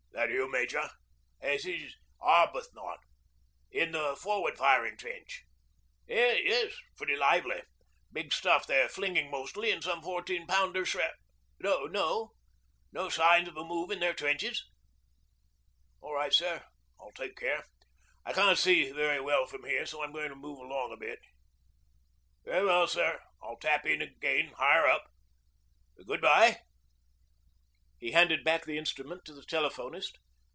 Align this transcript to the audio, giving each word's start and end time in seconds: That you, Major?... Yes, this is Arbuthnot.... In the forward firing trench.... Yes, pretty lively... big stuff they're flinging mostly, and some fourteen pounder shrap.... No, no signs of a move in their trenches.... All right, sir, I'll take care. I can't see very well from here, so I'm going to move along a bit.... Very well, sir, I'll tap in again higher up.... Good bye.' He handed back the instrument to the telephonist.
That 0.13 0.29
you, 0.29 0.51
Major?... 0.51 0.87
Yes, 1.41 1.63
this 1.63 1.81
is 1.81 1.95
Arbuthnot.... 2.21 2.99
In 3.71 3.91
the 3.93 4.15
forward 4.15 4.55
firing 4.55 4.95
trench.... 4.95 5.45
Yes, 6.07 6.73
pretty 6.95 7.15
lively... 7.15 7.63
big 8.13 8.31
stuff 8.31 8.67
they're 8.67 8.87
flinging 8.87 9.31
mostly, 9.31 9.71
and 9.71 9.83
some 9.83 10.03
fourteen 10.03 10.45
pounder 10.45 10.85
shrap.... 10.85 11.15
No, 11.59 12.33
no 12.91 13.09
signs 13.09 13.47
of 13.47 13.57
a 13.57 13.63
move 13.65 13.89
in 13.89 13.99
their 13.99 14.13
trenches.... 14.13 14.63
All 16.01 16.13
right, 16.13 16.31
sir, 16.33 16.61
I'll 16.99 17.11
take 17.13 17.35
care. 17.35 17.65
I 18.23 18.31
can't 18.31 18.59
see 18.59 18.91
very 18.91 19.19
well 19.19 19.47
from 19.47 19.63
here, 19.63 19.87
so 19.87 20.03
I'm 20.03 20.13
going 20.13 20.29
to 20.29 20.35
move 20.35 20.59
along 20.59 20.93
a 20.93 20.97
bit.... 20.97 21.19
Very 22.45 22.65
well, 22.67 22.85
sir, 22.87 23.17
I'll 23.41 23.57
tap 23.57 23.87
in 23.87 24.03
again 24.03 24.51
higher 24.55 24.85
up.... 24.85 25.05
Good 26.05 26.21
bye.' 26.21 26.59
He 27.97 28.13
handed 28.13 28.43
back 28.43 28.65
the 28.65 28.79
instrument 28.79 29.25
to 29.25 29.33
the 29.35 29.43
telephonist. 29.43 30.17